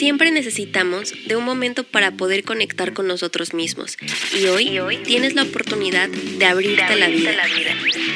[0.00, 3.98] Siempre necesitamos de un momento para poder conectar con nosotros mismos.
[4.34, 7.32] Y hoy, tienes la oportunidad de abrirte, la, vida,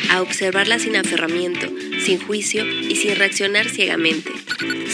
[0.09, 1.71] a observarla sin aferramiento,
[2.03, 4.33] sin juicio y sin reaccionar ciegamente.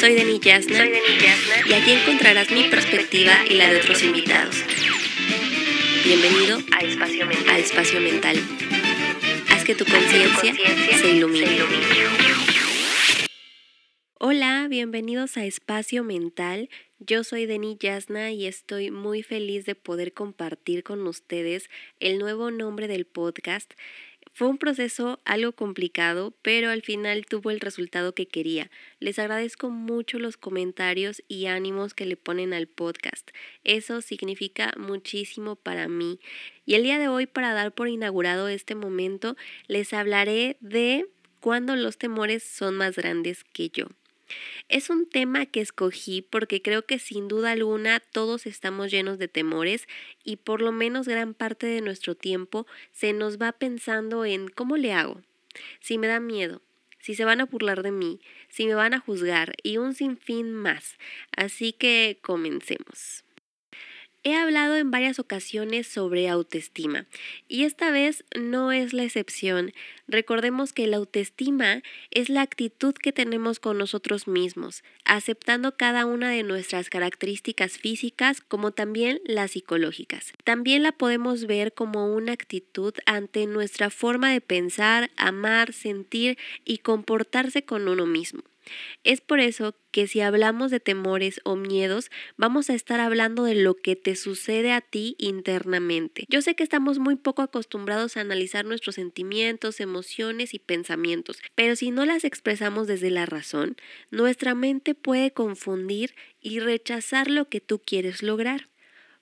[0.00, 4.56] Soy Denis Yasna, y aquí encontrarás mi perspectiva y la de otros invitados.
[6.04, 7.54] Bienvenido a Espacio Mental.
[7.54, 8.36] A Espacio Mental.
[9.48, 10.56] Haz que tu conciencia
[11.00, 11.60] se ilumine.
[14.22, 16.68] Hola, bienvenidos a Espacio Mental.
[17.02, 22.50] Yo soy Deni Yasna y estoy muy feliz de poder compartir con ustedes el nuevo
[22.50, 23.72] nombre del podcast.
[24.34, 28.70] Fue un proceso algo complicado, pero al final tuvo el resultado que quería.
[28.98, 33.30] Les agradezco mucho los comentarios y ánimos que le ponen al podcast.
[33.64, 36.20] Eso significa muchísimo para mí.
[36.66, 39.38] Y el día de hoy, para dar por inaugurado este momento,
[39.68, 41.06] les hablaré de
[41.40, 43.86] cuándo los temores son más grandes que yo.
[44.68, 49.28] Es un tema que escogí porque creo que sin duda alguna todos estamos llenos de
[49.28, 49.88] temores
[50.24, 54.76] y por lo menos gran parte de nuestro tiempo se nos va pensando en cómo
[54.76, 55.22] le hago,
[55.80, 56.62] si me da miedo,
[57.00, 60.52] si se van a burlar de mí, si me van a juzgar y un sinfín
[60.52, 60.96] más.
[61.36, 63.24] Así que comencemos.
[64.22, 67.06] He hablado en varias ocasiones sobre autoestima
[67.48, 69.72] y esta vez no es la excepción.
[70.08, 76.28] Recordemos que la autoestima es la actitud que tenemos con nosotros mismos, aceptando cada una
[76.28, 80.34] de nuestras características físicas como también las psicológicas.
[80.44, 86.78] También la podemos ver como una actitud ante nuestra forma de pensar, amar, sentir y
[86.78, 88.42] comportarse con uno mismo.
[89.04, 93.54] Es por eso que si hablamos de temores o miedos, vamos a estar hablando de
[93.54, 96.24] lo que te sucede a ti internamente.
[96.28, 101.76] Yo sé que estamos muy poco acostumbrados a analizar nuestros sentimientos, emociones y pensamientos, pero
[101.76, 103.76] si no las expresamos desde la razón,
[104.10, 108.69] nuestra mente puede confundir y rechazar lo que tú quieres lograr.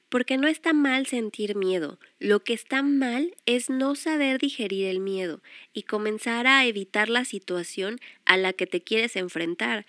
[0.09, 5.00] Porque no está mal sentir miedo, lo que está mal es no saber digerir el
[5.00, 9.84] miedo y comenzar a evitar la situación a la que te quieres enfrentar.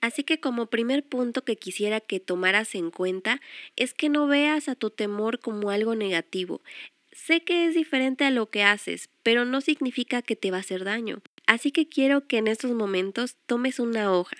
[0.00, 3.40] Así que como primer punto que quisiera que tomaras en cuenta
[3.74, 6.60] es que no veas a tu temor como algo negativo.
[7.10, 10.60] Sé que es diferente a lo que haces, pero no significa que te va a
[10.60, 11.22] hacer daño.
[11.46, 14.36] Así que quiero que en estos momentos tomes una hoja,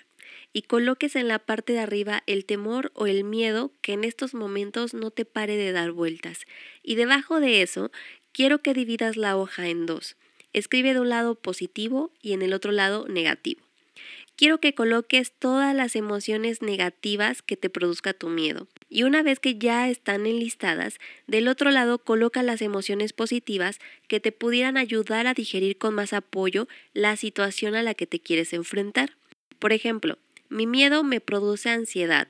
[0.54, 4.32] y coloques en la parte de arriba el temor o el miedo que en estos
[4.32, 6.46] momentos no te pare de dar vueltas.
[6.82, 7.90] Y debajo de eso,
[8.32, 10.16] quiero que dividas la hoja en dos.
[10.52, 13.60] Escribe de un lado positivo y en el otro lado negativo.
[14.36, 18.68] Quiero que coloques todas las emociones negativas que te produzca tu miedo.
[18.88, 24.20] Y una vez que ya están enlistadas, del otro lado coloca las emociones positivas que
[24.20, 28.52] te pudieran ayudar a digerir con más apoyo la situación a la que te quieres
[28.52, 29.16] enfrentar.
[29.60, 30.18] Por ejemplo,
[30.54, 32.28] mi miedo me produce ansiedad,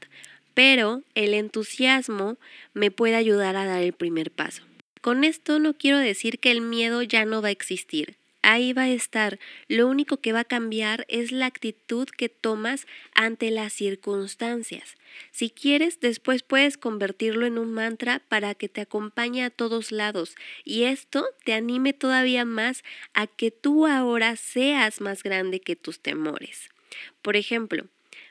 [0.54, 2.38] pero el entusiasmo
[2.72, 4.62] me puede ayudar a dar el primer paso.
[5.02, 8.16] Con esto no quiero decir que el miedo ya no va a existir.
[8.40, 9.38] Ahí va a estar.
[9.68, 14.96] Lo único que va a cambiar es la actitud que tomas ante las circunstancias.
[15.30, 20.34] Si quieres, después puedes convertirlo en un mantra para que te acompañe a todos lados
[20.64, 26.00] y esto te anime todavía más a que tú ahora seas más grande que tus
[26.00, 26.70] temores.
[27.20, 27.86] Por ejemplo,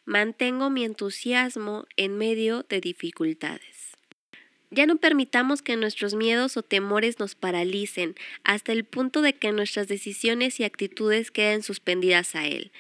[0.06, 3.94] mantengo mi entusiasmo en medio de dificultades.
[4.72, 9.52] Ya no permitamos que nuestros miedos o temores nos paralicen hasta el punto de que
[9.52, 12.72] nuestras decisiones y actitudes queden suspendidas a él.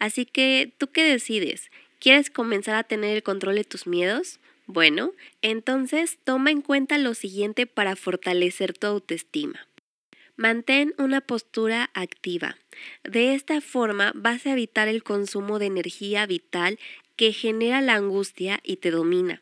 [0.00, 1.70] Así que, ¿tú qué decides?
[2.00, 4.40] ¿Quieres comenzar a tener el control de tus miedos?
[4.66, 9.68] Bueno, entonces toma en cuenta lo siguiente para fortalecer tu autoestima.
[10.36, 12.56] Mantén una postura activa.
[13.04, 16.78] De esta forma vas a evitar el consumo de energía vital
[17.16, 19.40] que genera la angustia y te domina.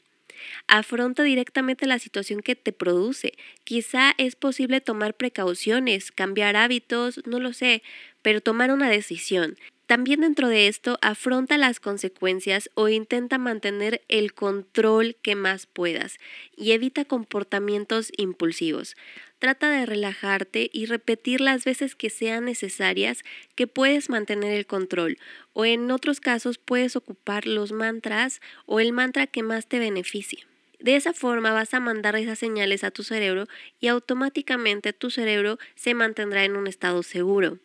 [0.68, 3.32] Afronta directamente la situación que te produce.
[3.64, 7.82] Quizá es posible tomar precauciones, cambiar hábitos, no lo sé,
[8.22, 9.56] pero tomar una decisión.
[9.86, 16.18] También dentro de esto, afronta las consecuencias o intenta mantener el control que más puedas
[16.56, 18.96] y evita comportamientos impulsivos.
[19.38, 23.24] Trata de relajarte y repetir las veces que sean necesarias
[23.56, 25.18] que puedes mantener el control
[25.52, 30.46] o en otros casos puedes ocupar los mantras o el mantra que más te beneficie.
[30.80, 33.48] De esa forma vas a mandar esas señales a tu cerebro
[33.80, 37.58] y automáticamente tu cerebro se mantendrá en un estado seguro.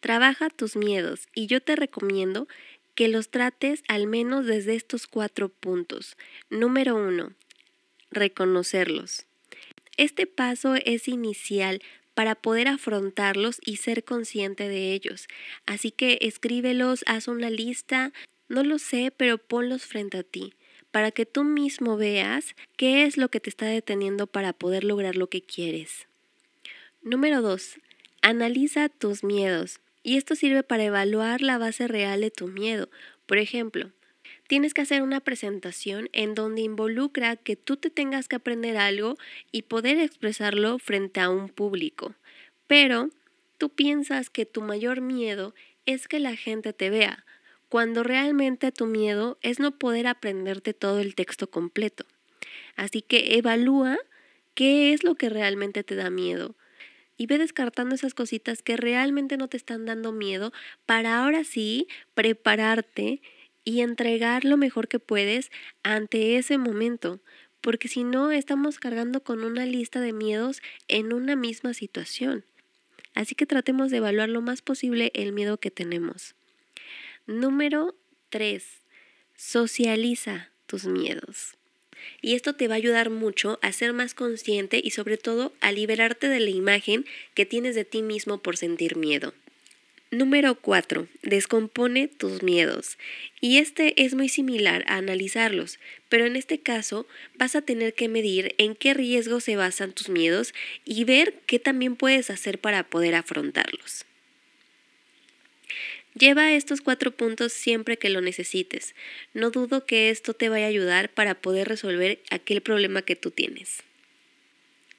[0.00, 2.46] Trabaja tus miedos y yo te recomiendo
[2.94, 6.16] que los trates al menos desde estos cuatro puntos.
[6.50, 7.32] Número uno,
[8.10, 9.26] reconocerlos.
[9.96, 11.80] Este paso es inicial
[12.14, 15.28] para poder afrontarlos y ser consciente de ellos.
[15.66, 18.12] Así que escríbelos, haz una lista
[18.48, 20.54] No lo sé, pero ponlos frente a ti,
[20.90, 25.16] para que tú mismo veas qué es lo que te está deteniendo para poder lograr
[25.16, 26.08] lo que quieres.
[27.02, 27.78] Número 2.
[28.22, 29.80] Analiza tus miedos.
[30.08, 32.88] Y esto sirve para evaluar la base real de tu miedo.
[33.26, 33.90] Por ejemplo,
[34.46, 39.18] tienes que hacer una presentación en donde involucra que tú te tengas que aprender algo
[39.52, 42.14] y poder expresarlo frente a un público.
[42.66, 43.10] Pero
[43.58, 47.26] tú piensas que tu mayor miedo es que la gente te vea,
[47.68, 52.06] cuando realmente tu miedo es no poder aprenderte todo el texto completo.
[52.76, 53.98] Así que evalúa
[54.54, 56.56] qué es lo que realmente te da miedo
[57.18, 60.52] y ve descartando esas cositas que realmente no te están dando miedo
[60.86, 63.20] para ahora sí prepararte
[63.64, 65.50] y entregar lo mejor que puedes
[65.82, 67.20] ante ese momento.
[67.60, 72.46] Porque si no, estamos cargando con una lista de miedos en una misma situación.
[73.14, 76.36] Así que tratemos de evaluar lo más posible el miedo que tenemos.
[77.26, 77.96] Número
[78.30, 78.64] 3.
[79.36, 81.57] Socializa tus miedos.
[82.20, 85.72] Y esto te va a ayudar mucho a ser más consciente y sobre todo a
[85.72, 89.34] liberarte de la imagen que tienes de ti mismo por sentir miedo.
[90.10, 91.06] Número 4.
[91.22, 92.96] Descompone tus miedos.
[93.42, 95.78] Y este es muy similar a analizarlos,
[96.08, 97.06] pero en este caso
[97.36, 100.54] vas a tener que medir en qué riesgos se basan tus miedos
[100.86, 104.07] y ver qué también puedes hacer para poder afrontarlos.
[106.18, 108.94] Lleva estos cuatro puntos siempre que lo necesites.
[109.34, 113.30] No dudo que esto te vaya a ayudar para poder resolver aquel problema que tú
[113.30, 113.82] tienes.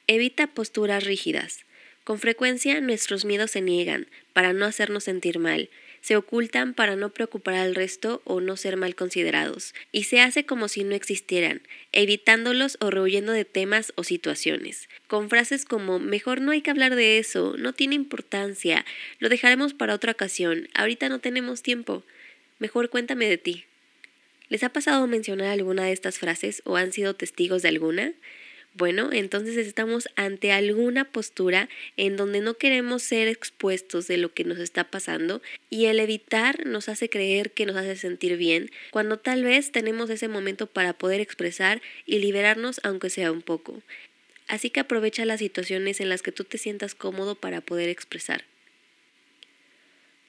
[0.08, 1.66] Evita posturas rígidas.
[2.06, 5.70] Con frecuencia nuestros miedos se niegan para no hacernos sentir mal,
[6.02, 10.46] se ocultan para no preocupar al resto o no ser mal considerados, y se hace
[10.46, 11.62] como si no existieran,
[11.92, 16.96] evitándolos o rehuyendo de temas o situaciones, con frases como mejor no hay que hablar
[16.96, 18.86] de eso, no tiene importancia,
[19.20, 22.04] lo dejaremos para otra ocasión, ahorita no tenemos tiempo,
[22.60, 23.66] mejor cuéntame de ti.
[24.50, 28.14] ¿Les ha pasado mencionar alguna de estas frases o han sido testigos de alguna?
[28.80, 31.68] Bueno, entonces estamos ante alguna postura
[31.98, 36.66] en donde no queremos ser expuestos de lo que nos está pasando y el evitar
[36.66, 40.94] nos hace creer que nos hace sentir bien, cuando tal vez tenemos ese momento para
[40.94, 43.82] poder expresar y liberarnos aunque sea un poco.
[44.48, 48.46] Así que aprovecha las situaciones en las que tú te sientas cómodo para poder expresar.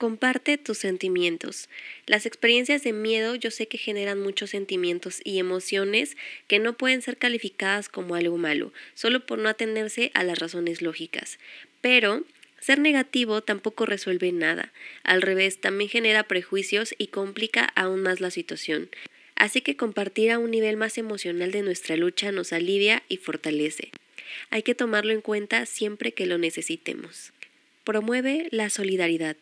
[0.00, 1.68] Comparte tus sentimientos.
[2.06, 6.16] Las experiencias de miedo yo sé que generan muchos sentimientos y emociones
[6.46, 10.80] que no pueden ser calificadas como algo malo, solo por no atenderse a las razones
[10.80, 11.38] lógicas.
[11.82, 12.24] Pero
[12.60, 14.72] ser negativo tampoco resuelve nada.
[15.04, 18.88] Al revés, también genera prejuicios y complica aún más la situación.
[19.34, 23.90] Así que compartir a un nivel más emocional de nuestra lucha nos alivia y fortalece.
[24.48, 27.34] Hay que tomarlo en cuenta siempre que lo necesitemos.
[27.84, 29.36] Promueve la solidaridad.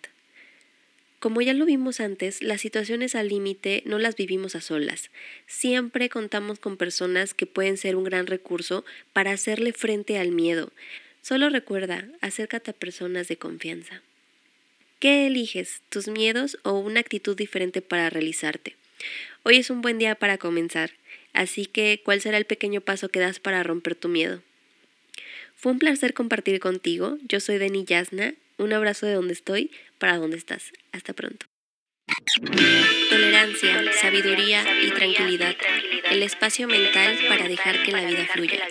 [1.18, 5.10] Como ya lo vimos antes, las situaciones al límite no las vivimos a solas.
[5.48, 10.70] Siempre contamos con personas que pueden ser un gran recurso para hacerle frente al miedo.
[11.20, 14.00] Solo recuerda, acércate a personas de confianza.
[15.00, 15.82] ¿Qué eliges?
[15.88, 18.76] ¿Tus miedos o una actitud diferente para realizarte?
[19.42, 20.92] Hoy es un buen día para comenzar,
[21.32, 24.40] así que ¿cuál será el pequeño paso que das para romper tu miedo?
[25.56, 27.18] Fue un placer compartir contigo.
[27.26, 30.72] Yo soy Deni Yasna un abrazo de donde estoy para donde estás.
[30.92, 31.46] Hasta pronto.
[33.10, 35.56] Tolerancia, sabiduría y tranquilidad.
[36.10, 38.66] El espacio mental para dejar que la vida fluya.